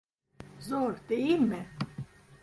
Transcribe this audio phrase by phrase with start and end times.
[0.59, 1.67] Zor, değil mi?